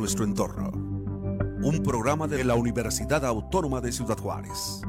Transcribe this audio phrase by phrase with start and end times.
[0.00, 0.70] Nuestro entorno.
[1.62, 4.80] Un programa de la Universidad Autónoma de Ciudad Juárez.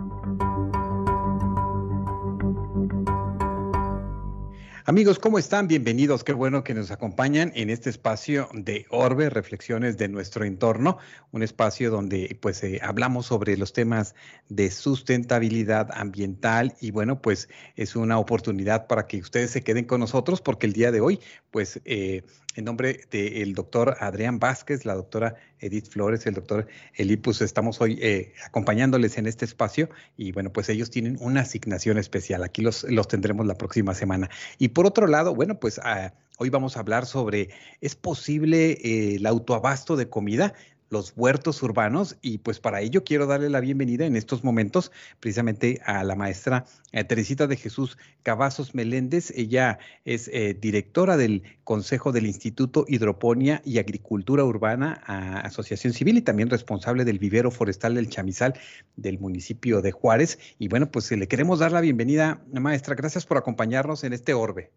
[4.91, 5.69] Amigos, ¿cómo están?
[5.69, 6.25] Bienvenidos.
[6.25, 10.97] Qué bueno que nos acompañan en este espacio de Orbe, reflexiones de nuestro entorno,
[11.31, 14.15] un espacio donde pues eh, hablamos sobre los temas
[14.49, 20.01] de sustentabilidad ambiental y bueno, pues es una oportunidad para que ustedes se queden con
[20.01, 22.23] nosotros porque el día de hoy pues eh,
[22.57, 27.97] en nombre del doctor Adrián Vázquez, la doctora Edith Flores, el doctor Elipus, estamos hoy
[28.01, 32.43] eh, acompañándoles en este espacio y bueno, pues ellos tienen una asignación especial.
[32.43, 34.29] Aquí los, los tendremos la próxima semana.
[34.57, 37.49] Y por otro lado, bueno, pues ah, hoy vamos a hablar sobre,
[37.79, 40.53] ¿es posible eh, el autoabasto de comida?
[40.91, 45.81] Los huertos urbanos y pues para ello quiero darle la bienvenida en estos momentos precisamente
[45.85, 49.31] a la maestra eh, Teresita de Jesús Cavazos Meléndez.
[49.31, 55.01] Ella es eh, directora del Consejo del Instituto Hidroponía y Agricultura Urbana,
[55.45, 58.53] Asociación Civil y también responsable del vivero forestal del Chamizal
[58.97, 60.39] del municipio de Juárez.
[60.59, 62.95] Y bueno, pues le queremos dar la bienvenida, maestra.
[62.95, 64.71] Gracias por acompañarnos en este orbe.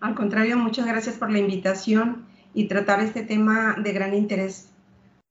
[0.00, 4.68] Al contrario, muchas gracias por la invitación y tratar este tema de gran interés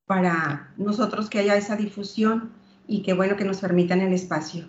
[0.08, 2.52] para nosotros que haya esa difusión
[2.88, 4.66] y que bueno que nos permitan el espacio.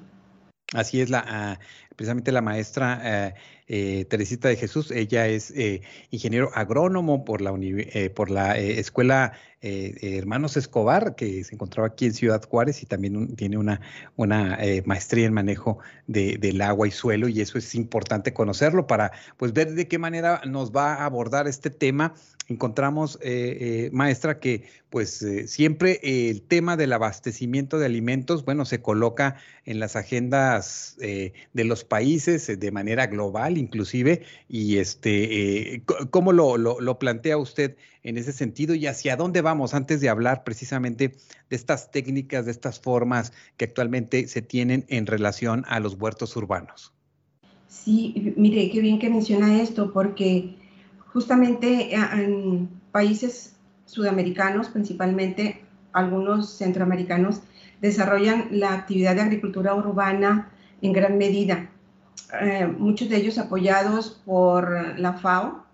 [0.75, 1.59] Así es, la, ah,
[1.97, 3.35] precisamente la maestra eh,
[3.69, 7.55] eh, Teresita de Jesús, ella es eh, ingeniero agrónomo por la,
[8.15, 13.57] por la Escuela Hermanos Escobar, que se encontraba aquí en Ciudad Juárez y también tiene
[13.57, 13.81] una,
[14.85, 19.73] maestría en manejo del agua y suelo y eso es importante conocerlo para pues ver
[19.73, 22.15] de qué manera nos va a abordar este tema
[22.49, 28.65] encontramos, eh, eh, maestra, que pues eh, siempre el tema del abastecimiento de alimentos, bueno,
[28.65, 29.37] se coloca
[29.67, 36.99] en las agendas de los países de manera global inclusive, y este, ¿cómo lo, lo,
[36.99, 41.17] plantea usted en ese sentido y hacia dónde vamos antes de hablar precisamente
[41.51, 46.35] de estas técnicas, de estas formas que actualmente se tienen en relación a los huertos
[46.35, 46.95] urbanos?
[47.69, 50.57] Sí, mire, qué bien que menciona esto, porque
[51.19, 53.57] justamente eh, en países
[53.87, 57.41] sudamericanos, principalmente algunos centroamericanos,
[57.81, 61.71] desarrollan la actividad de agricultura urbana en gran medida.
[62.41, 65.65] Eh, muchos de ellos apoyados por la FAO,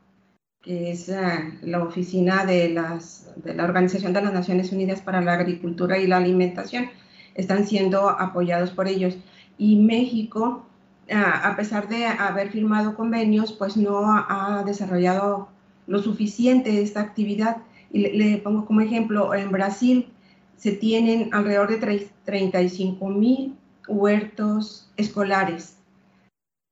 [0.62, 5.98] que es eh, la oficina de, la Organización de las Naciones Unidas para la Agricultura
[5.98, 6.88] y la Alimentación,
[7.34, 9.18] están siendo apoyados por ellos.
[9.58, 10.64] Y México
[11.10, 15.48] a pesar de haber firmado convenios, pues no ha desarrollado
[15.86, 17.58] lo suficiente esta actividad.
[17.92, 20.08] Y le, pongo como ejemplo, en Brasil
[20.56, 23.56] se tienen alrededor de 35 mil
[23.86, 25.78] huertos escolares,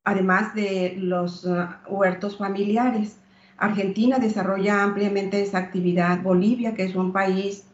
[0.04, 3.19] además de los uh, huertos familiares.
[3.59, 6.22] Argentina desarrolla ampliamente esta actividad.
[6.22, 7.66] Bolivia, que es un país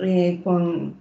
[0.00, 0.94] eh, con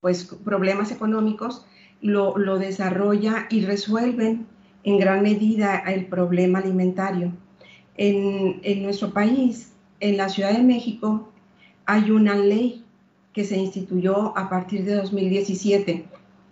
[0.00, 1.64] pues, problemas económicos,
[2.00, 4.46] lo, desarrolla y resuelven
[4.84, 7.32] en gran medida el problema alimentario.
[7.96, 11.30] En, nuestro país, en la Ciudad de México,
[11.84, 12.84] hay una ley
[13.32, 16.04] que se instituyó a partir de 2017,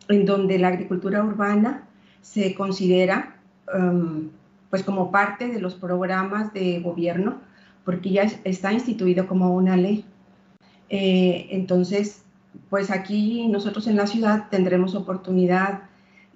[0.09, 1.89] en donde la agricultura urbana
[2.21, 3.37] se considera
[3.75, 4.29] um,
[4.71, 7.41] pues como parte de los programas de gobierno,
[7.85, 10.05] porque ya está instituido como una ley.
[10.91, 12.23] Eh, entonces,
[12.71, 15.83] pues aquí nosotros en la ciudad tendremos oportunidad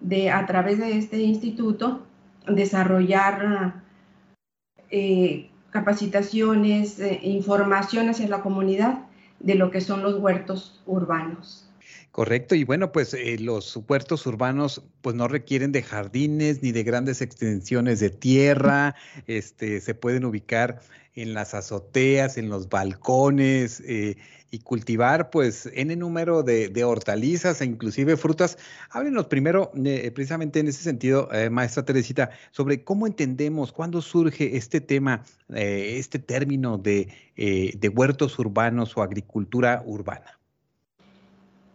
[0.01, 2.03] de, a través de este instituto,
[2.47, 3.83] desarrollar
[4.91, 9.07] eh, capacitaciones, eh, información hacia la comunidad
[9.41, 11.69] de lo que son los huertos urbanos.
[12.11, 16.83] Correcto, y bueno, pues eh, los huertos urbanos pues no requieren de jardines ni de
[16.83, 18.95] grandes extensiones de tierra,
[19.27, 20.81] este, se pueden ubicar
[21.15, 23.83] en las azoteas, en los balcones
[24.53, 28.57] y cultivar pues n número de, hortalizas e inclusive frutas.
[28.91, 34.81] Háblenos primero, eh, precisamente en ese sentido, maestra Teresita, sobre cómo entendemos, cuándo surge este
[34.81, 40.39] tema, este término de, de huertos urbanos o agricultura urbana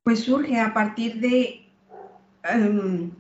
[0.08, 1.68] pues surge a partir de,
[2.50, 3.12] em,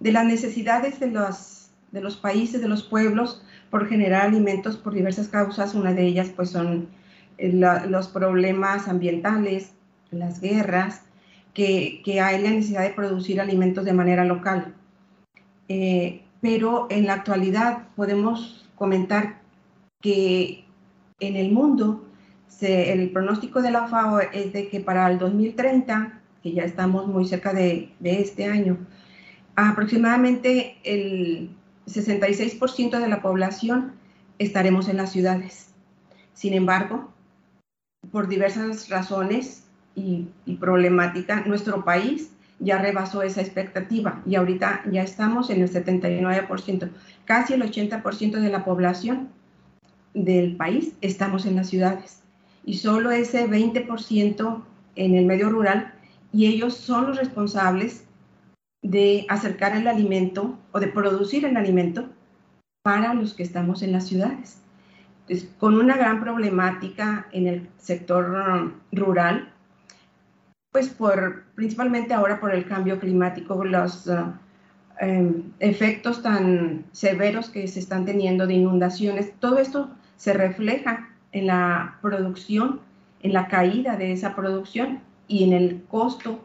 [0.00, 4.94] de las necesidades de los, de los países, de los pueblos, por generar alimentos por
[4.94, 5.74] diversas causas.
[5.74, 6.88] Una de ellas pues son
[7.38, 9.72] los problemas ambientales,
[10.10, 11.02] las guerras,
[11.52, 14.74] que, hay la necesidad de producir alimentos de manera local.
[15.68, 19.40] Eh, pero en la actualidad podemos comentar
[20.00, 20.64] que
[21.20, 22.04] en el mundo
[22.60, 27.26] el pronóstico de la FAO es de que para el 2030, que ya estamos muy
[27.26, 28.78] cerca de, de este año,
[29.56, 31.50] aproximadamente el
[31.86, 33.92] 66% de la población
[34.38, 35.72] estaremos en las ciudades.
[36.32, 37.12] Sin embargo,
[38.14, 39.64] por diversas razones
[39.96, 40.28] y,
[40.60, 42.30] problemática, nuestro país
[42.60, 46.90] ya rebasó esa expectativa y ahorita ya estamos en el 79%.
[47.24, 49.30] Casi el 80% de la población
[50.14, 52.20] del país estamos en las ciudades
[52.64, 54.62] y solo ese 20%
[54.94, 55.92] en el medio rural
[56.32, 58.04] y ellos son los responsables
[58.80, 62.08] de acercar el alimento o de producir el alimento
[62.84, 64.63] para los que estamos en las ciudades.
[65.58, 69.50] Con una gran problemática en el sector rural,
[70.70, 74.10] pues por, principalmente ahora por el cambio climático, los
[75.00, 81.46] em, efectos tan severos que se están teniendo de inundaciones, todo esto se refleja en
[81.46, 82.80] la producción,
[83.22, 86.40] en la caída de esa producción y en el costo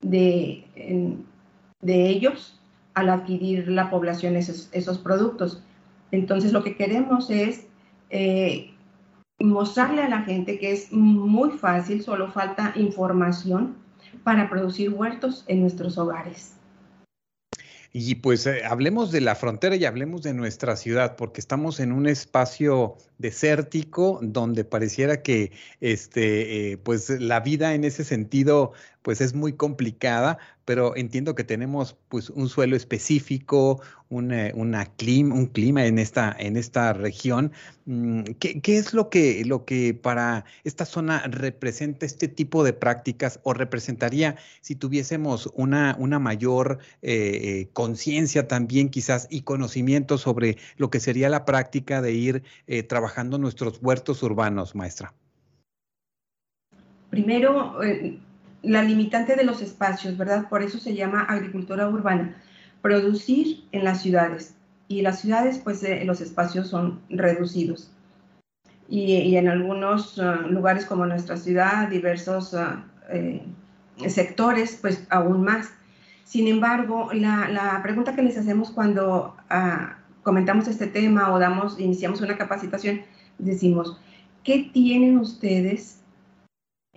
[0.00, 0.66] de,
[1.80, 2.60] de ellos
[2.94, 5.62] al adquirir la población esos, esos productos.
[6.10, 7.67] Entonces lo que queremos es
[8.10, 8.70] eh,
[9.38, 13.76] mostrarle a la gente que es muy fácil, solo falta información
[14.24, 16.54] para producir huertos en nuestros hogares.
[17.92, 21.92] Y pues eh, hablemos de la frontera y hablemos de nuestra ciudad, porque estamos en
[21.92, 28.72] un espacio desértico donde pareciera que este, eh, pues la vida en ese sentido
[29.08, 35.46] pues es muy complicada, pero entiendo que tenemos pues un suelo específico, una, clima, un
[35.46, 37.52] clima en esta, en esta región.
[37.86, 43.40] Mm, ¿Qué, es lo que, lo que para esta zona representa este tipo de prácticas
[43.44, 47.12] o representaría si tuviésemos una, una mayor eh,
[47.62, 52.82] eh, conciencia también quizás y conocimiento sobre lo que sería la práctica de ir eh,
[52.82, 55.14] trabajando nuestros huertos urbanos, maestra?
[57.08, 57.80] Primero,
[58.62, 60.48] la limitante de los espacios, ¿verdad?
[60.48, 62.36] Por eso se llama agricultura urbana.
[62.82, 64.54] Producir en las ciudades.
[64.88, 67.90] Y las ciudades, pues eh, los espacios son reducidos.
[68.88, 73.42] Y, en algunos uh, lugares como nuestra ciudad, diversos uh, eh,
[74.08, 75.70] sectores, pues aún más.
[76.24, 82.22] Sin embargo, la, pregunta que les hacemos cuando uh, comentamos este tema o damos, iniciamos
[82.22, 83.02] una capacitación,
[83.38, 84.00] decimos,
[84.42, 85.97] ¿qué tienen ustedes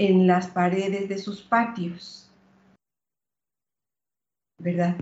[0.01, 2.27] en las paredes de sus patios.
[4.57, 4.95] ¿Verdad?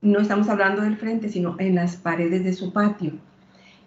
[0.00, 3.12] No estamos hablando del frente, sino en las paredes de su patio.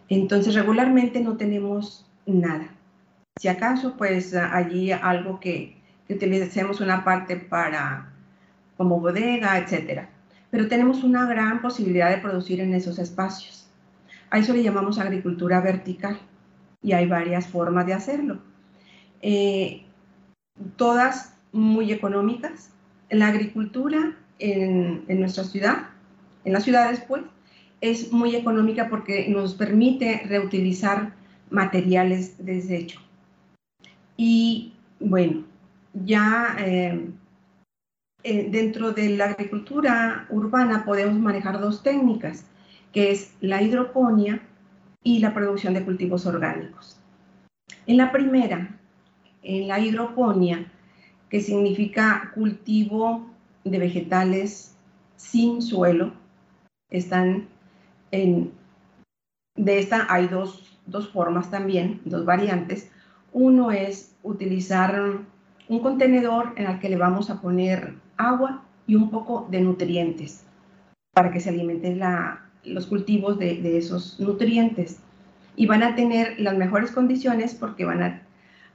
[0.08, 2.70] Entonces, regularmente no tenemos nada.
[3.42, 5.76] Si acaso, pues allí algo que,
[6.08, 8.14] que utilicemos una parte para,
[8.78, 10.10] como bodega, etcétera.
[10.50, 13.68] Pero tenemos una gran posibilidad de producir en esos espacios.
[14.30, 16.18] A eso le llamamos agricultura vertical
[16.82, 18.40] y hay varias formas de hacerlo.
[19.22, 19.86] Eh,
[20.76, 22.72] todas muy económicas.
[23.10, 25.90] La agricultura en, nuestra ciudad,
[26.46, 27.24] en las ciudades pues,
[27.82, 31.14] es muy económica porque nos permite reutilizar
[31.50, 33.00] materiales de desecho.
[34.18, 35.44] Y bueno,
[35.94, 37.10] ya eh,
[38.24, 42.46] eh, dentro de la agricultura urbana podemos manejar dos técnicas,
[42.94, 44.42] que es la hidroponía
[45.04, 47.00] y la producción de cultivos orgánicos.
[47.88, 48.80] En la primera,
[49.44, 50.72] en la hidroponía,
[51.30, 53.28] que significa cultivo
[53.64, 54.76] de vegetales
[55.16, 56.14] sin suelo.
[56.90, 57.48] Están
[58.12, 58.52] en,
[59.56, 62.92] de esta hay dos, dos formas también, dos variantes.
[63.32, 65.22] Uno es utilizar
[65.70, 70.44] un contenedor en el que le vamos a poner agua y un poco de nutrientes
[71.14, 75.00] para que se alimenten la, los cultivos de, de, esos nutrientes.
[75.56, 78.22] Y van a tener las mejores condiciones porque van a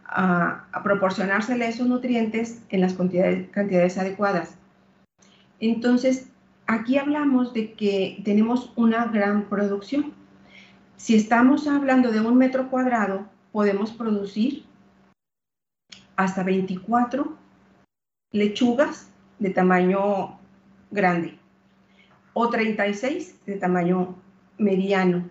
[0.09, 4.57] a, proporcionársele esos nutrientes en las cantidades, adecuadas.
[5.61, 6.29] Entonces,
[6.67, 10.13] aquí hablamos de que tenemos una gran producción.
[10.97, 14.65] Si estamos hablando de un metro cuadrado, podemos producir
[16.17, 17.37] hasta 24
[18.33, 20.39] lechugas de tamaño
[20.91, 21.39] grande
[22.33, 24.15] o 36 de tamaño
[24.59, 25.29] mediano,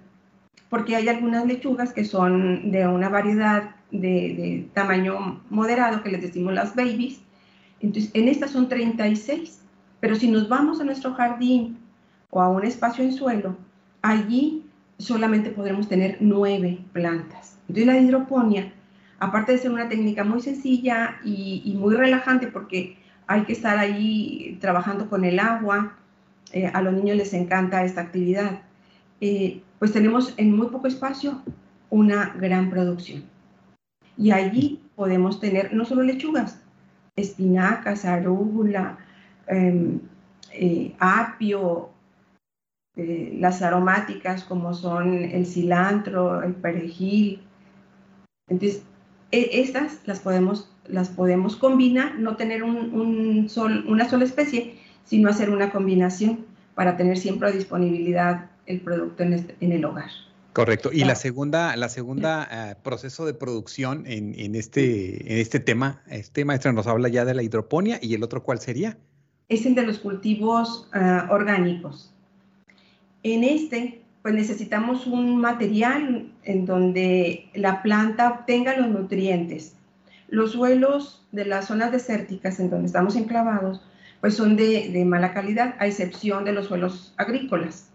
[0.69, 6.53] porque hay algunas lechugas que son de una variedad de, tamaño moderado, que les decimos
[6.53, 7.21] las babies.
[7.79, 9.61] Entonces, en estas son 36,
[9.99, 11.77] pero si nos vamos a nuestro jardín
[12.29, 13.57] o a un espacio en suelo,
[14.01, 14.65] allí
[14.97, 17.57] solamente podremos tener nueve plantas.
[17.67, 18.71] Entonces, la hidroponía
[19.19, 22.97] aparte de ser una técnica muy sencilla y, muy relajante porque
[23.27, 25.97] hay que estar ahí trabajando con el agua,
[26.51, 28.61] eh, a los niños les encanta esta actividad,
[29.21, 31.43] eh, pues tenemos en muy poco espacio
[31.91, 33.23] una gran producción.
[34.17, 36.59] Y allí podemos tener no solo lechugas,
[37.15, 38.97] espinacas, arúgula,
[39.45, 39.99] em,
[40.53, 41.91] eh, apio,
[42.95, 47.43] las aromáticas como son el cilantro, el perejil.
[48.49, 48.81] Entonces,
[49.31, 55.29] e, estas las podemos, las podemos combinar, no tener un, sol, una sola especie, sino
[55.29, 60.09] hacer una combinación para tener siempre disponibilidad el producto en, este, el hogar.
[60.53, 60.89] Correcto.
[60.93, 66.45] Y la segunda, la segunda eh, proceso de producción en, este, en este tema, este
[66.45, 68.97] maestra nos habla ya de la hidroponía y el otro cuál sería?
[69.49, 72.13] Es el de los cultivos ah, orgánicos.
[73.23, 79.75] En este pues necesitamos un material en donde la planta obtenga los nutrientes.
[80.29, 83.83] Los suelos de las zonas desérticas en donde estamos enclavados,
[84.21, 87.91] pues son de, mala calidad, a excepción de los suelos agrícolas.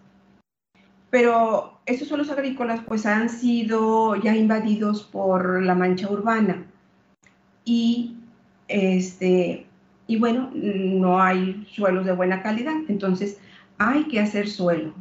[1.11, 6.67] Pero estos suelos agrícolas pues han sido ya invadidos por la mancha urbana
[7.65, 8.17] y
[8.69, 9.67] este
[10.07, 13.39] y bueno, no hay suelos de buena calidad, entonces
[13.79, 14.93] hay que hacer suelo,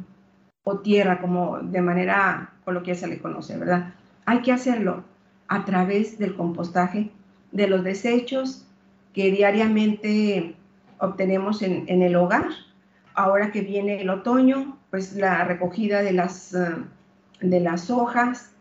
[0.62, 3.92] o tierra, como de manera coloquial se le conoce, ¿verdad?
[4.24, 5.02] Hay que hacerlo
[5.48, 7.10] a través del compostaje
[7.50, 8.66] de los desechos
[9.12, 10.54] que diariamente
[10.98, 12.46] obtenemos en, el hogar.
[13.14, 16.76] Ahora que viene el otoño, pues la recogida de las, eh,
[17.40, 18.52] de las hojas,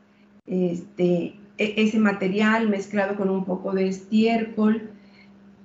[0.45, 4.89] este, e, ese material mezclado con un poco de estiércol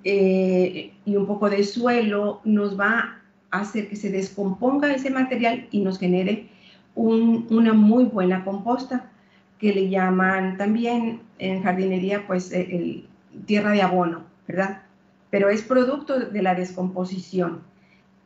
[0.03, 5.79] eh, y un poco de suelo nos va hacer que se descomponga ese material y
[5.79, 6.49] nos genere
[6.95, 9.11] una muy buena composta
[9.59, 13.07] que le llaman también en jardinería pues e, el,
[13.45, 14.83] tierra de abono, ¿verdad?
[15.29, 17.61] Pero es producto de la descomposición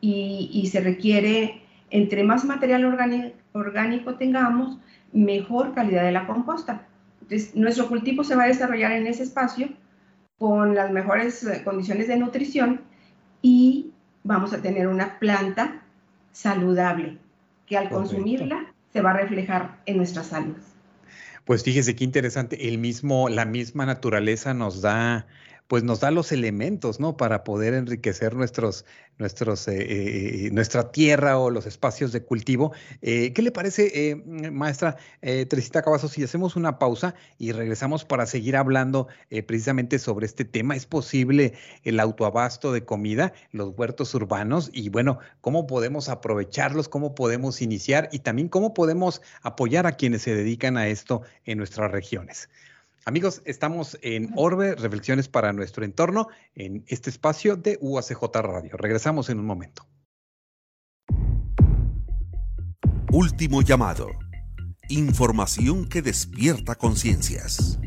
[0.00, 4.78] y, se requiere, entre más material orgánico, orgánico tengamos,
[5.12, 6.86] mejor calidad de la composta.
[7.22, 9.68] Entonces, nuestro cultivo se va a desarrollar en ese espacio
[10.38, 12.80] con las mejores eh, condiciones de nutrición
[13.42, 13.92] y
[14.24, 15.82] vamos a tener una planta
[16.32, 17.18] saludable
[17.66, 20.56] que al consumirla se va a reflejar en nuestra salud.
[21.44, 25.26] Pues fíjese qué interesante, el mismo, la misma naturaleza nos da
[25.70, 27.16] pues nos da los elementos, ¿no?
[27.16, 28.84] Para poder enriquecer nuestros,
[29.18, 32.72] nuestros, eh, eh, eh, nuestra tierra o los espacios de cultivo.
[33.00, 39.06] ¿Qué le parece, maestra Teresita Cavazos, si hacemos una pausa y regresamos para seguir hablando
[39.46, 40.74] precisamente sobre este tema?
[40.74, 41.52] ¿Es posible
[41.84, 48.08] el autoabasto de comida, los huertos urbanos y, bueno, cómo podemos aprovecharlos, cómo podemos iniciar
[48.10, 52.48] y también cómo podemos apoyar a quienes se dedican a esto en nuestras regiones?
[53.06, 58.76] Amigos, estamos en Orbe, Reflexiones para nuestro entorno, en este espacio de UACJ Radio.
[58.76, 59.86] Regresamos en un momento.
[63.10, 64.08] Último llamado.
[64.90, 67.78] Información que despierta conciencias.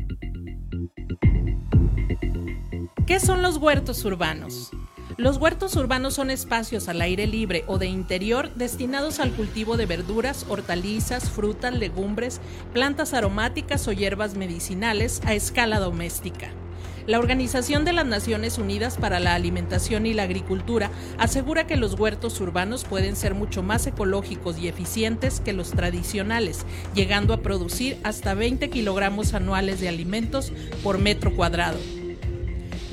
[3.06, 4.72] ¿Qué son los huertos urbanos?
[5.16, 9.86] Los huertos urbanos son espacios al aire libre o de interior destinados al cultivo de
[9.86, 12.40] verduras, hortalizas, frutas, legumbres,
[12.72, 16.48] plantas aromáticas o hierbas medicinales a escala doméstica.
[17.06, 21.94] La Organización de las Naciones Unidas para la Alimentación y la Agricultura asegura que los
[21.94, 27.98] huertos urbanos pueden ser mucho más ecológicos y eficientes que los tradicionales, llegando a producir
[28.02, 30.52] hasta 20 kilogramos anuales de alimentos
[30.82, 31.78] por metro cuadrado.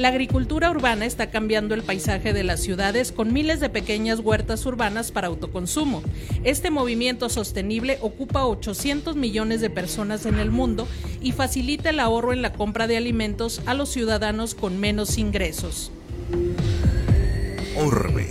[0.02, 4.66] La agricultura urbana está cambiando el paisaje de las ciudades con miles de pequeñas huertas
[4.66, 6.02] urbanas para autoconsumo.
[6.44, 10.88] Este movimiento sostenible ocupa 800 millones de personas en el mundo
[11.22, 15.92] y facilita el ahorro en la compra de alimentos a los ciudadanos con menos ingresos.
[17.78, 18.26] Orbe,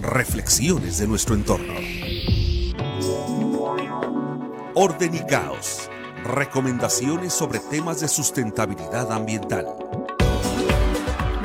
[0.00, 1.74] reflexiones de nuestro entorno.
[4.72, 5.90] Orden y caos,
[6.24, 9.79] recomendaciones sobre temas de sustentabilidad ambiental.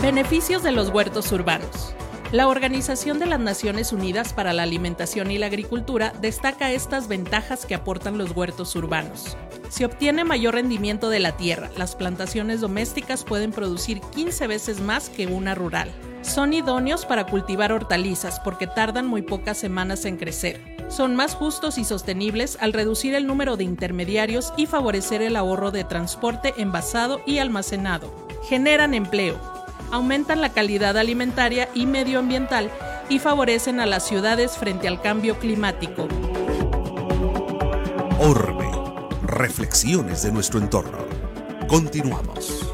[0.02, 1.96] Beneficios de los huertos urbanos.
[2.32, 7.66] La Organización de las Naciones Unidas para la Alimentación y la Agricultura destaca estas ventajas
[7.66, 9.38] que aportan los huertos urbanos.
[9.70, 11.70] Se obtiene mayor rendimiento de la tierra.
[11.78, 15.90] Las plantaciones domésticas pueden producir 15 veces más que una rural.
[16.22, 20.62] Son idóneos para cultivar hortalizas porque tardan muy pocas semanas en crecer.
[20.90, 25.72] Son más justos y sostenibles al reducir el número de intermediarios y favorecer el ahorro
[25.72, 28.14] de transporte, envasado y almacenado.
[28.44, 29.55] Generan empleo
[29.92, 32.72] aumentan la calidad alimentaria y medioambiental
[33.10, 36.08] y favorecen a las ciudades frente al cambio climático.
[38.20, 38.70] Orbe,
[39.24, 41.00] reflexiones de nuestro entorno.
[41.68, 42.65] Continuamos.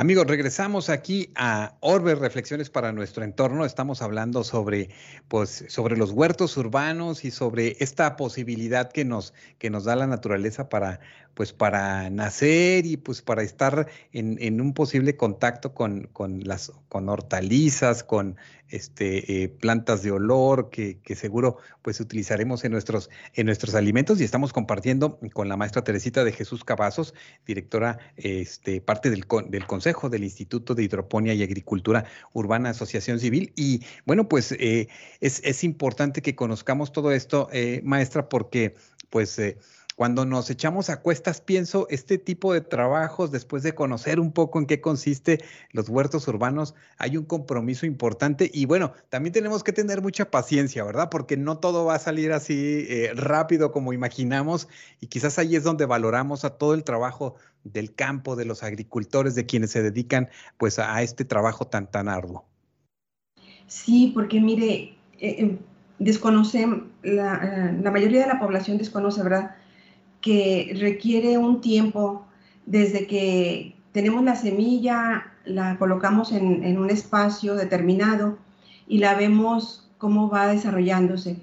[0.00, 3.66] Amigos, regresamos aquí a Orbe Reflexiones para nuestro entorno.
[3.66, 4.88] Estamos hablando sobre,
[5.28, 10.06] pues, sobre los huertos urbanos y sobre esta posibilidad que nos, que nos da la
[10.06, 11.00] naturaleza para,
[11.34, 17.10] pues, para nacer y pues para estar en, un posible contacto con, con, las, con
[17.10, 18.38] hortalizas, con
[18.70, 24.24] este, eh, plantas de olor que, seguro pues utilizaremos en nuestros, en nuestros alimentos y
[24.24, 27.14] estamos compartiendo con la maestra Teresita de Jesús Cavazos,
[27.46, 33.52] directora, este, parte del, del Consejo del Instituto de Hidroponía y Agricultura Urbana Asociación Civil.
[33.56, 34.88] Y bueno, pues eh,
[35.20, 38.74] es, es, importante que conozcamos todo esto, eh, maestra, porque
[39.10, 39.38] pues
[40.00, 44.58] cuando nos echamos a cuestas, pienso, este tipo de trabajos, después de conocer un poco
[44.58, 49.74] en qué consiste los huertos urbanos, hay un compromiso importante y bueno, también tenemos que
[49.74, 51.10] tener mucha paciencia, ¿verdad?
[51.10, 54.68] Porque no todo va a salir así eh, rápido como imaginamos
[55.02, 59.34] y quizás ahí es donde valoramos a todo el trabajo del campo, de los agricultores,
[59.34, 62.46] de quienes se dedican pues a este trabajo tan, tan arduo.
[63.66, 65.58] Sí, porque mire, eh,
[67.02, 69.56] la, eh, la mayoría de la población desconoce, ¿verdad?
[70.20, 72.26] Que requiere un tiempo
[72.66, 78.38] desde que tenemos la semilla, la colocamos en, un espacio determinado
[78.86, 81.36] y la vemos cómo va desarrollándose.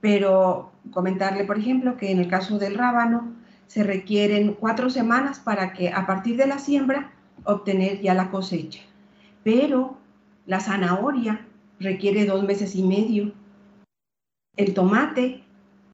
[0.00, 3.32] Pero comentarle, por ejemplo, que en el caso del rábano
[3.66, 7.12] se requieren cuatro semanas para que a partir de la siembra
[7.44, 8.80] obtener ya la cosecha.
[9.44, 9.98] Pero
[10.46, 11.46] la zanahoria
[11.78, 13.32] requiere dos meses y medio.
[14.56, 15.44] El tomate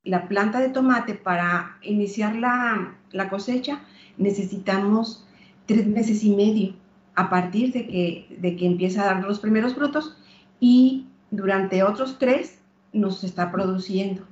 [0.06, 2.94] la planta de tomate para iniciar la,
[3.28, 3.80] cosecha
[4.16, 5.26] necesitamos
[5.66, 6.74] tres meses y medio
[7.16, 10.16] a partir de que, de que empieza a dar los primeros frutos
[10.60, 12.60] y durante otros tres
[12.92, 14.22] nos está produciendo.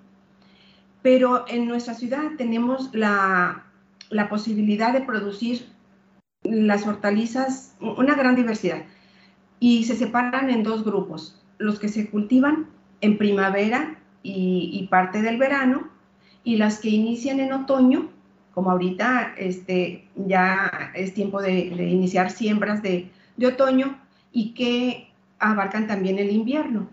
[1.03, 3.65] Pero en nuestra ciudad tenemos la,
[4.11, 5.67] la posibilidad de producir
[6.45, 8.85] las hortalizas, una gran diversidad,
[9.59, 12.69] y se separan en dos grupos, los que se cultivan
[13.01, 15.89] en primavera y, parte del verano,
[16.43, 18.09] y las que inician en otoño,
[18.53, 23.99] como ahorita este, ya es tiempo de, iniciar siembras de, de, otoño
[24.33, 26.89] y que abarcan también el invierno.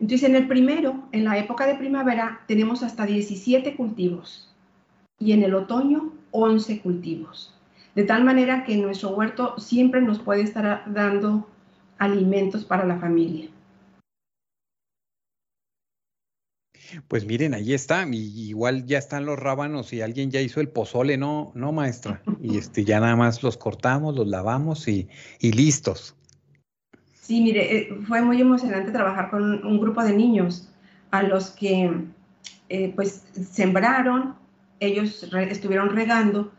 [0.00, 4.54] Entonces, en el primero, en la época de primavera, tenemos hasta 17 cultivos
[5.18, 7.54] y en el otoño 11 cultivos.
[7.94, 11.48] De tal manera que nuestro huerto siempre nos puede estar dando
[11.98, 13.48] alimentos para la familia.
[17.08, 20.68] Pues miren, ahí está, y igual ya están los rábanos y alguien ya hizo el
[20.68, 22.22] pozole, ¿no, no maestra?
[22.40, 25.08] Y este ya nada más los cortamos, los lavamos y,
[25.40, 26.14] listos.
[27.20, 30.68] Sí, mire, eh, fue muy emocionante trabajar con un grupo de niños
[31.10, 31.90] a los que
[32.68, 34.34] eh, pues sembraron,
[34.80, 36.52] ellos estuvieron regando,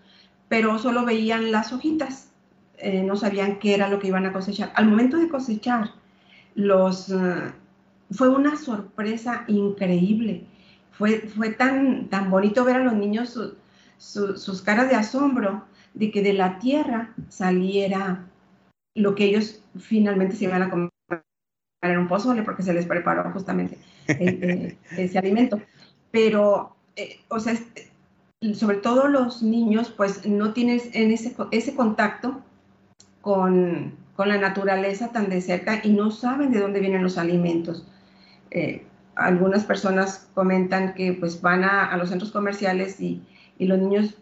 [0.47, 2.29] pero solo veían las hojitas,
[2.77, 4.71] eh, no sabían qué era lo que iban a cosechar.
[4.75, 5.91] Al momento de cosechar,
[6.55, 7.13] los
[8.11, 10.45] fue una sorpresa increíble.
[10.91, 13.37] Fue, fue tan, tan bonito ver a los niños
[13.97, 18.25] sus caras de asombro de que de la tierra saliera
[18.93, 20.89] lo que ellos finalmente se iban a comer
[21.81, 25.61] en un pozole porque se les preparó justamente ese alimento.
[26.11, 27.55] Pero, eh, o sea,
[28.53, 32.41] sobre todo los niños, pues no tienes en ese, ese contacto
[33.21, 37.87] con, con la naturaleza tan de cerca y no saben de dónde vienen los alimentos.
[38.55, 43.21] Eh, algunas personas comentan que pues van a, los centros comerciales y,
[43.59, 44.17] los niños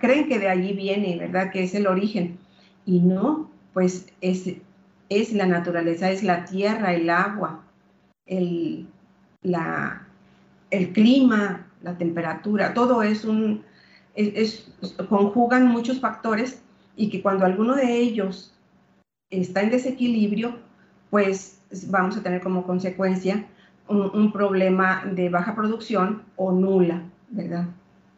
[0.00, 1.50] creen que de allí viene, ¿verdad?
[1.52, 2.38] Que es el origen.
[2.84, 4.54] Y no, pues es,
[5.08, 7.64] es la naturaleza, es la tierra, el agua,
[8.26, 8.86] el,
[9.42, 10.06] la,
[10.70, 13.64] el clima, la temperatura, todo es un,
[14.14, 14.72] es,
[15.08, 16.62] conjugan muchos factores
[16.96, 18.52] y que cuando alguno de ellos
[19.30, 20.58] está en desequilibrio,
[21.10, 23.46] pues vamos a tener como consecuencia
[23.90, 27.66] un, problema de baja producción o nula, ¿verdad?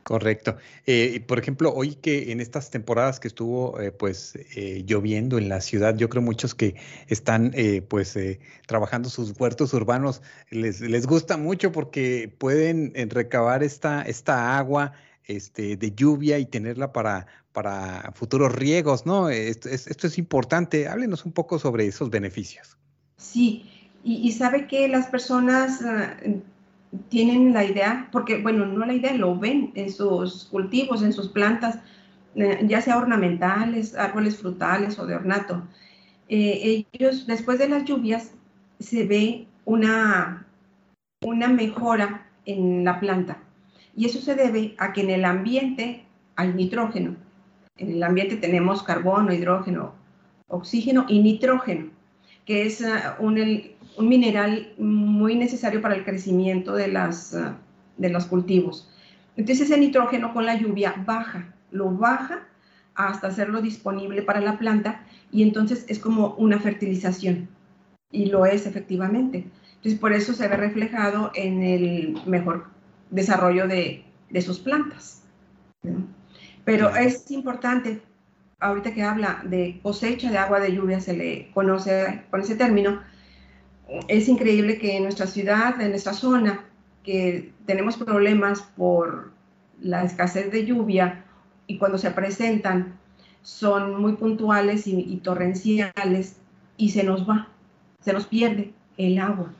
[0.03, 0.57] Correcto.
[0.85, 5.49] Eh, por ejemplo, hoy que en estas temporadas que estuvo eh, pues eh, lloviendo en
[5.49, 6.75] la ciudad, yo creo muchos que
[7.07, 7.53] están
[7.89, 8.19] pues
[8.67, 14.93] trabajando sus huertos urbanos les, les gusta mucho porque pueden recabar esta, esta agua
[15.25, 19.31] este, de lluvia y tenerla para, para futuros riegos, ¿no?
[19.31, 20.89] Esto, esto es importante.
[20.89, 22.77] Háblenos un poco sobre esos beneficios.
[23.17, 26.17] Sí, y, sabe que las personas ah,
[27.09, 31.29] tienen la idea, porque bueno, no la idea, lo ven en sus cultivos, en sus
[31.29, 31.79] plantas,
[32.35, 35.63] eh, ya sea ornamentales, árboles frutales o de ornato,
[36.29, 38.33] eh, ellos, después de las lluvias,
[38.79, 40.47] se ve una,
[41.23, 43.39] una mejora en la planta.
[43.95, 46.05] Y eso se debe a que en el ambiente
[46.37, 47.17] hay nitrógeno.
[47.77, 49.95] En el ambiente tenemos carbono, hidrógeno,
[50.49, 51.91] oxígeno y nitrógeno,
[52.45, 52.85] que es
[53.19, 53.39] un,
[53.97, 57.53] un, mineral muy necesario para el crecimiento de, las, uh,
[57.97, 58.89] de los cultivos.
[59.37, 62.47] Entonces ese nitrógeno con la lluvia baja, lo baja
[62.95, 67.49] hasta hacerlo disponible para la planta y entonces es como una fertilización
[68.11, 69.47] y lo es efectivamente.
[69.77, 72.67] Entonces por eso se ve reflejado en el mejor
[73.11, 75.23] desarrollo de, de sus plantas.
[76.65, 78.01] Pero es importante,
[78.61, 83.01] ahorita que habla de cosecha de agua de lluvia, se le conoce con ese término,
[84.09, 86.65] es increíble que en nuestra ciudad, en nuestra zona,
[87.03, 89.33] que tenemos problemas por
[89.81, 91.25] la escasez de lluvia
[91.67, 92.99] y cuando se presentan
[93.43, 96.37] son muy puntuales y, torrenciales
[96.77, 97.49] y se nos va,
[98.01, 99.53] se nos pierde el agua.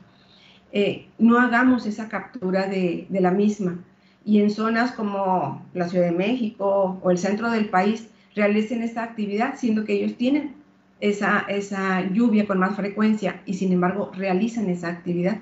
[0.71, 3.77] Eh, no hagamos esa captura de, de la misma
[4.25, 9.03] y en zonas como la Ciudad de México o el centro del país realicen esta
[9.03, 10.62] actividad, siendo que ellos tienen
[10.99, 15.41] esa, esa lluvia con más frecuencia y sin embargo realizan esa actividad.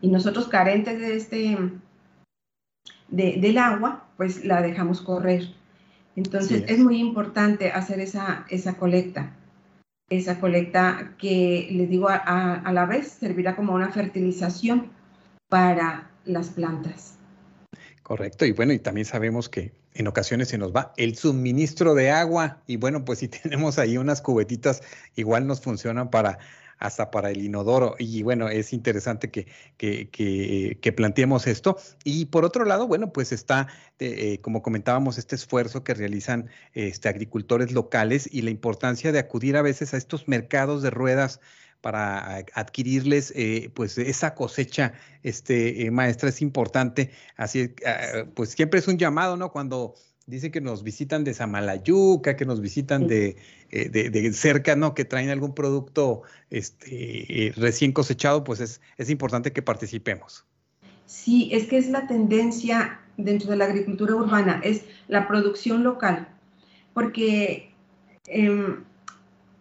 [0.00, 1.58] Y nosotros carentes de este,
[3.08, 5.54] de, del agua, pues la dejamos correr.
[6.16, 6.78] Entonces es.
[6.78, 9.36] muy importante hacer esa, esa colecta,
[10.08, 14.90] esa colecta que les digo a, a la vez servirá como una fertilización
[15.48, 17.18] para las plantas.
[18.02, 22.10] Correcto, y bueno, y también sabemos que en ocasiones se nos va el suministro de
[22.10, 24.82] agua y bueno, pues si tenemos ahí unas cubetitas,
[25.16, 26.38] igual nos funcionan para
[26.80, 27.94] hasta para el inodoro.
[27.98, 30.08] Y bueno, es interesante que, que,
[30.80, 31.76] que, planteemos esto.
[32.04, 37.08] Y por otro lado, bueno, pues está, eh, como comentábamos, este esfuerzo que realizan este,
[37.08, 41.40] agricultores locales y la importancia de acudir a veces a estos mercados de ruedas
[41.80, 48.80] para adquirirles eh, pues esa cosecha este eh, maestra es importante así ah, pues siempre
[48.80, 49.94] es un llamado no cuando
[50.30, 53.36] dice que nos visitan de Samalayuca, que nos visitan de,
[53.70, 54.94] eh, de, cerca, ¿no?
[54.94, 60.46] Que traen algún producto este, recién cosechado, pues es, es importante que participemos.
[61.06, 66.28] Sí, es que es la tendencia dentro de la agricultura urbana, es la producción local,
[66.94, 67.72] porque
[68.28, 68.84] em,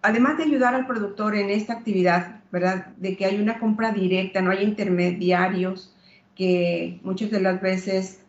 [0.01, 2.88] además de ayudar al productor en esta actividad, ¿verdad?
[2.97, 5.93] De que hay una compra directa, no hay intermediarios,
[6.35, 8.21] que muchas de las veces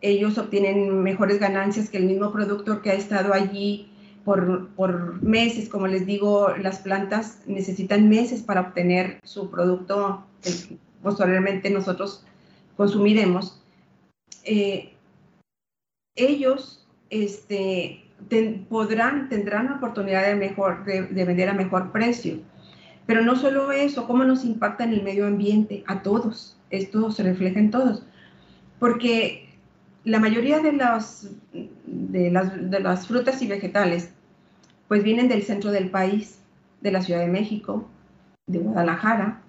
[0.00, 3.90] ellos obtienen mejores ganancias que el mismo productor que ha estado allí
[4.24, 5.68] por, por, meses.
[5.68, 12.24] Como les digo, las plantas necesitan meses para obtener su producto que posteriormente nosotros
[12.76, 13.60] consumiremos.
[14.44, 14.92] Eh,
[16.14, 18.05] ellos este,
[18.68, 22.38] podrán, tendrán la oportunidad de, vender a mejor precio.
[23.06, 26.56] Pero no solo eso, cómo nos impacta en el medio ambiente, a todos.
[26.70, 28.04] Esto se refleja en todos.
[28.78, 29.48] Porque
[30.04, 31.28] la mayoría de las,
[33.06, 34.10] frutas y vegetales
[34.88, 36.38] pues vienen del centro del país,
[36.80, 37.88] de la Ciudad de México,
[38.46, 39.40] de Guadalajara,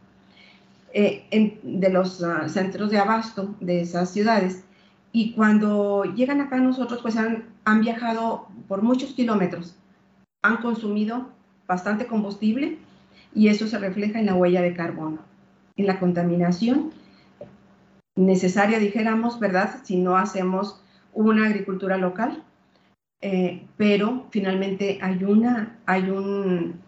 [0.93, 4.63] eh, de los uh, centros de abasto de esas ciudades.
[5.11, 9.75] Y cuando llegan acá nosotros, pues han, han viajado por muchos kilómetros,
[10.41, 11.27] han consumido
[11.67, 12.77] bastante combustible
[13.35, 15.19] y eso se refleja en la huella de carbono,
[15.75, 16.91] en la contaminación
[18.15, 19.81] necesaria, dijéramos, ¿verdad?
[19.83, 20.81] Si no hacemos
[21.13, 22.41] una agricultura local,
[23.19, 26.79] eh, pero finalmente hay, una, hay un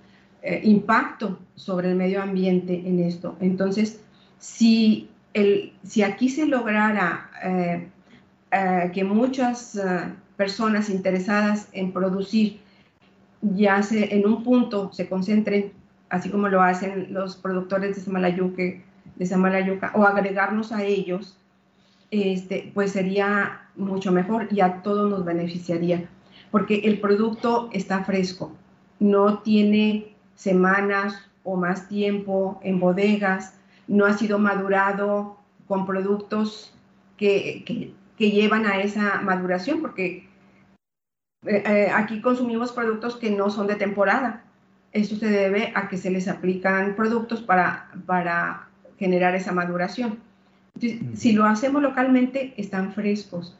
[0.41, 3.35] eh, impacto sobre el medio ambiente en esto.
[3.41, 4.01] Entonces,
[4.37, 7.89] si, el, si aquí se lograra eh,
[8.93, 9.77] que muchas
[10.39, 12.61] personas interesadas en producir
[13.41, 15.73] ya se, en un punto se concentren,
[16.09, 18.63] así como lo hacen los productores de Samalayuca,
[19.17, 21.37] de Samalayuca o agregarnos a ellos,
[22.09, 26.07] este, pues sería mucho mejor y a todos nos beneficiaría,
[26.51, 28.53] porque el producto está fresco,
[29.01, 33.55] no tiene semanas o más tiempo en bodegas,
[33.89, 35.35] no ha sido madurado
[35.67, 36.73] con productos
[37.17, 40.28] que, que llevan a esa maduración, porque
[41.45, 44.43] eh, eh, aquí consumimos productos que no son de temporada.
[44.91, 50.19] Eso se debe a que se les aplican productos para, para generar esa maduración.
[51.13, 53.57] si lo hacemos localmente, están frescos.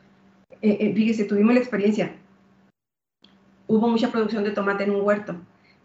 [0.62, 2.16] Eh, fíjese, tuvimos la experiencia.
[3.68, 5.36] Hubo mucha producción de tomate en un huerto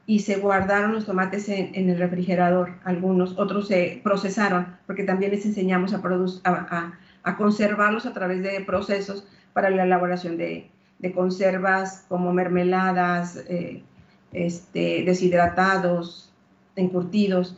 [0.07, 5.47] y se guardaron los tomates en, el refrigerador, algunos, otros se procesaron, porque también les
[5.47, 6.03] enseñamos a,
[6.45, 13.37] a, a conservarlos a través de procesos para la elaboración de, de conservas como mermeladas,
[13.49, 13.83] eh,
[14.33, 16.33] este, deshidratados,
[16.77, 17.57] encurtidos,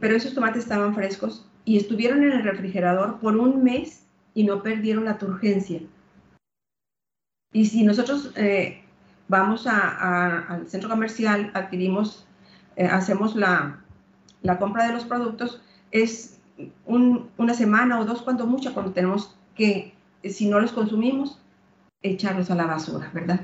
[0.00, 4.62] pero esos tomates estaban frescos y estuvieron en el refrigerador por un mes y no
[4.62, 5.80] perdieron la turgencia.
[7.52, 8.82] Y si nosotros eh,
[9.28, 12.26] vamos al centro comercial, adquirimos,
[12.76, 13.80] eh, hacemos la,
[14.42, 16.38] la, compra de los productos, es
[16.86, 21.40] una semana o dos cuando mucho, cuando tenemos que, si no los consumimos,
[22.02, 23.40] echarlos a la basura, ¿verdad?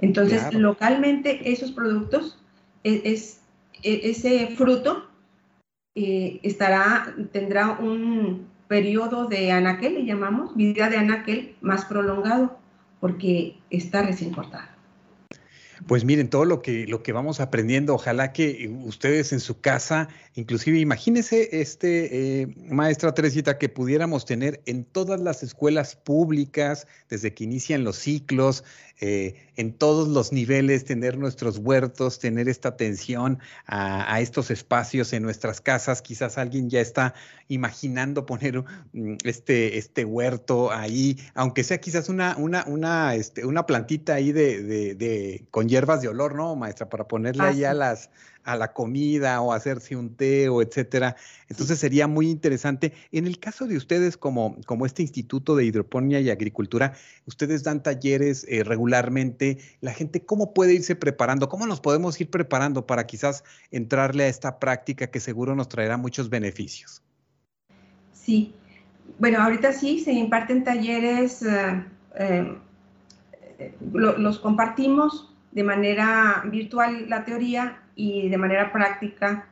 [0.00, 2.38] Entonces, localmente esos productos,
[2.82, 3.40] e, es,
[3.82, 5.08] e, ese fruto
[5.94, 12.58] eh, estará, tendrá un periodo de anaquel, le llamamos, vida de anaquel más prolongado,
[13.00, 14.74] porque está recién cortado.
[15.86, 20.08] Pues miren, todo lo que, lo que vamos aprendiendo, ojalá que ustedes en su casa,
[20.34, 27.32] inclusive imagínense, este, eh, maestra Teresita, que pudiéramos tener en todas las escuelas públicas, desde
[27.34, 28.64] que inician los ciclos,
[29.00, 35.22] eh, en todos los niveles, tener nuestros huertos, tener esta atención a, estos espacios en
[35.22, 36.00] nuestras casas.
[36.00, 37.14] Quizás alguien ya está
[37.48, 43.66] imaginando poner mm, este, este huerto ahí, aunque sea quizás una, una, una, este, una
[43.66, 46.88] plantita ahí de, de, con hierbas de olor, ¿no, maestra?
[46.88, 48.10] Para ponerle ahí a las,
[48.44, 51.16] a la comida o hacerse un té o etcétera.
[51.48, 52.92] Entonces sería muy interesante.
[53.10, 56.94] En el caso de ustedes, como, como este Instituto de Hidroponía y Agricultura,
[57.26, 59.58] ustedes dan talleres eh, regularmente.
[59.80, 61.48] La gente, ¿cómo puede irse preparando?
[61.48, 65.96] ¿Cómo nos podemos ir preparando para quizás entrarle a esta práctica que seguro nos traerá
[65.96, 67.02] muchos beneficios?
[68.12, 68.54] Sí.
[69.18, 71.84] Bueno, ahorita sí se imparten talleres, eh,
[72.18, 72.58] eh,
[73.92, 79.46] los compartimos de manera virtual la teoría y de manera práctica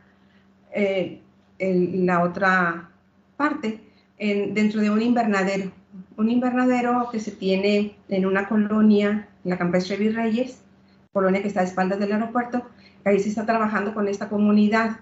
[0.75, 1.21] eh,
[1.59, 2.91] la otra
[3.37, 3.81] parte
[4.19, 5.73] dentro de un invernadero.
[6.17, 10.63] Un invernadero que se tiene en una colonia, la campestre Virreyes,
[11.13, 12.63] colonia que está a espaldas del aeropuerto.
[13.05, 15.01] Ahí se está trabajando con esta comunidad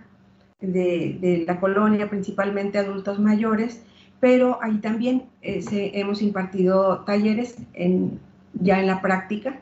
[0.60, 3.82] de, la colonia, principalmente adultos mayores,
[4.20, 5.62] pero ahí también eh,
[5.94, 7.56] hemos impartido talleres
[8.54, 9.60] ya en la práctica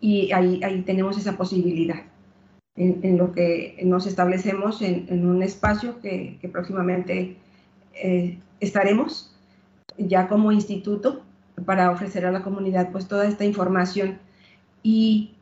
[0.00, 2.02] y ahí, ahí tenemos esa posibilidad
[2.76, 7.36] en, lo que nos establecemos en, un espacio que, próximamente
[7.94, 9.34] eh, estaremos
[9.98, 11.22] ya como instituto
[11.66, 14.18] para ofrecer a la comunidad pues toda esta información.
[14.82, 15.32] Y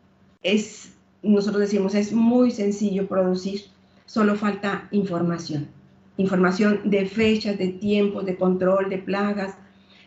[0.43, 3.63] es, nosotros decimos, es muy sencillo producir,
[4.07, 5.69] solo falta información,
[6.17, 9.55] información de fechas, de tiempos, de control de plagas.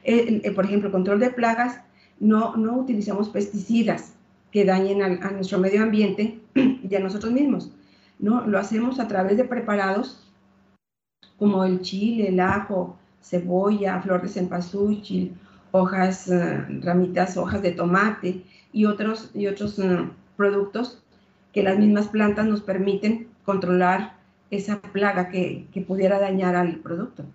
[0.03, 1.79] Eh, eh, por ejemplo, control de plagas,
[2.19, 4.13] no, no utilizamos pesticidas,
[4.53, 7.71] que dañen a, nuestro medio ambiente y a nosotros mismos.
[8.19, 8.45] ¿no?
[8.45, 10.31] Lo hacemos a través de preparados
[11.39, 15.35] como el chile, el ajo, cebolla, flor de cempasúchil,
[15.71, 21.01] hojas, eh, ramitas, hojas de tomate y otros, y otros eh, productos
[21.51, 24.17] que las mismas plantas nos permiten controlar
[24.51, 27.25] esa plaga que pudiera dañar al producto.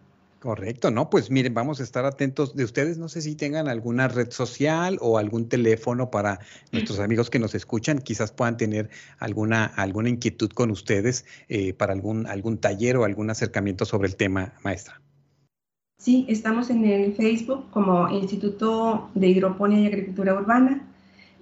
[0.41, 1.11] Correcto, ¿no?
[1.11, 2.97] Pues miren, vamos a estar atentos de ustedes.
[2.97, 6.39] No sé si tengan alguna red social o algún teléfono para
[6.71, 11.93] nuestros amigos que nos escuchan, quizás puedan tener alguna, alguna inquietud con ustedes eh, para
[11.93, 15.01] algún, algún taller o algún acercamiento sobre el tema, maestra.
[15.99, 20.87] Sí, estamos en el Facebook como Instituto de Hidroponía y Agricultura Urbana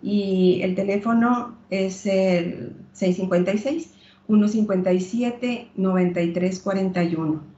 [0.03, 3.91] y el teléfono es el 656
[4.27, 7.56] 157 9341.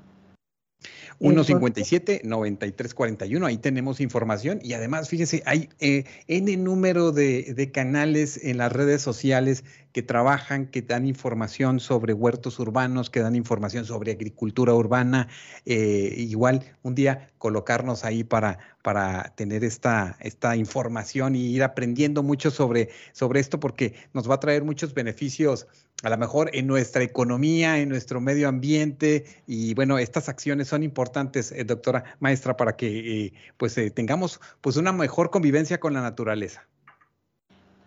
[1.20, 4.60] 157-9341, ahí tenemos información.
[4.62, 10.02] Y además, fíjese, hay eh, N número de, de, canales en las redes sociales que
[10.02, 15.28] trabajan, que dan información sobre huertos urbanos, que dan información sobre agricultura urbana.
[15.66, 22.22] Eh, igual un día colocarnos ahí para, para tener esta, esta información y ir aprendiendo
[22.22, 25.66] mucho sobre, sobre esto porque nos va a traer muchos beneficios
[26.04, 29.24] a lo mejor en nuestra economía, en nuestro medio ambiente.
[29.48, 34.76] Y bueno, estas acciones son importantes, eh, doctora maestra, para que eh, pues tengamos pues
[34.76, 36.66] una mejor convivencia con la naturaleza.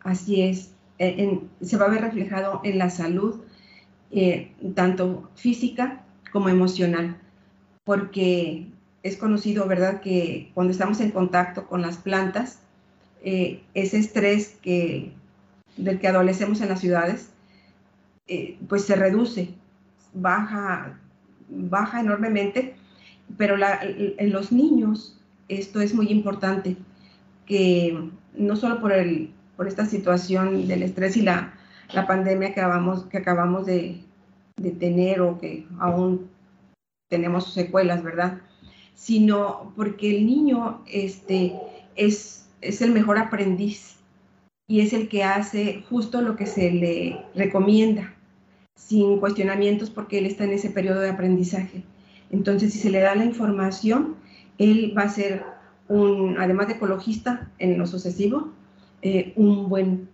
[0.04, 0.72] Así es,
[1.62, 3.42] se va a ver reflejado en la salud,
[4.12, 7.18] eh, tanto física como emocional,
[7.84, 8.68] porque
[9.04, 12.60] es conocido, ¿verdad?, que cuando estamos en contacto con las plantas,
[13.24, 15.14] eh, ese estrés que,
[15.78, 17.30] del que adolecemos en las ciudades,
[18.28, 19.50] eh, pues se reduce,
[20.14, 21.00] baja,
[21.50, 22.76] baja enormemente,
[23.38, 26.78] pero en los niños esto es muy importante,
[27.46, 31.54] que no solo por el por esta situación del estrés y la,
[31.94, 34.02] la pandemia que acabamos, de,
[34.80, 36.32] tener o que aún
[37.10, 38.40] tenemos secuelas, ¿verdad?
[38.96, 41.54] Sino porque el niño este,
[41.96, 43.98] es, es el mejor aprendiz
[44.68, 48.16] y es el que hace justo lo que se le recomienda.
[48.76, 51.84] sin cuestionamientos porque él está en ese periodo de aprendizaje.
[52.32, 54.16] Entonces, si se le da la información,
[54.58, 55.44] él va a ser
[55.88, 58.52] un, además de ecologista en lo sucesivo,
[59.02, 60.10] eh, un buen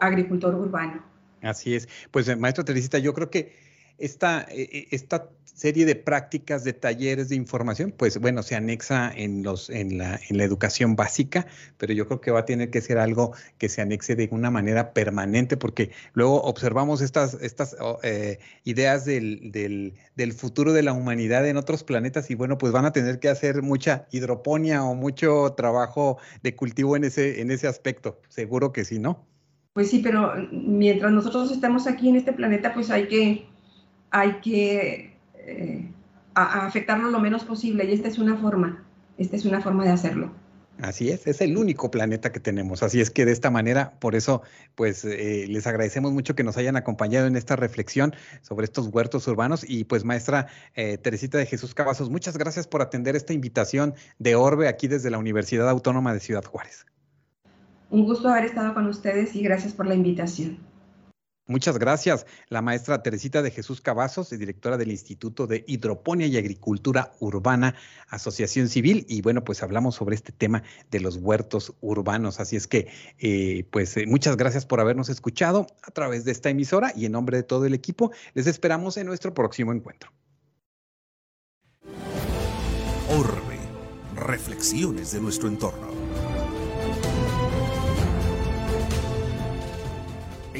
[0.00, 1.02] agricultor urbano.
[1.40, 1.88] Así es.
[2.10, 3.52] Pues, eh, maestro Teresita, yo creo que
[3.98, 9.42] esta, eh, esta serie de prácticas, de talleres, de información, pues bueno, se anexa en,
[9.42, 11.46] los, en, la, en la educación básica,
[11.78, 14.50] pero yo creo que va a tener que ser algo que se anexe de una
[14.50, 20.94] manera permanente, porque luego observamos estas, estas eh, ideas del, del, del, futuro de la
[20.94, 24.94] humanidad en otros planetas y bueno, pues van a tener que hacer mucha hidroponía o
[24.94, 28.20] mucho trabajo de cultivo en ese, en ese aspecto.
[28.28, 29.26] Seguro que sí, ¿no?
[29.74, 33.46] Pues sí, pero mientras nosotros estamos aquí en este planeta, pues hay que,
[34.12, 35.90] hay que eh,
[36.34, 38.84] a, afectarlo lo menos posible y esta es una forma,
[39.18, 40.30] esta es una forma de hacerlo.
[40.80, 42.82] Así es, es el único planeta que tenemos.
[42.82, 44.42] Así es que de esta manera, por eso,
[44.74, 49.28] pues eh, les agradecemos mucho que nos hayan acompañado en esta reflexión sobre estos huertos
[49.28, 49.64] urbanos.
[49.68, 54.34] Y pues, maestra eh, Teresita de Jesús Cavazos, muchas gracias por atender esta invitación de
[54.34, 56.86] Orbe aquí desde la Universidad Autónoma de Ciudad Juárez.
[57.90, 60.71] Un gusto haber estado con ustedes y gracias por la invitación.
[61.52, 62.26] Muchas gracias.
[62.48, 67.74] La maestra Teresita de Jesús Cavazos, directora del Instituto de Hidroponía y Agricultura Urbana,
[68.08, 69.04] Asociación Civil.
[69.06, 72.40] Y bueno, pues hablamos sobre este tema de los huertos urbanos.
[72.40, 72.88] Así es que,
[73.18, 77.12] eh, pues eh, muchas gracias por habernos escuchado a través de esta emisora y en
[77.12, 80.10] nombre de todo el equipo, les esperamos en nuestro próximo encuentro.
[83.10, 83.58] Orbe,
[84.16, 86.01] reflexiones de nuestro entorno.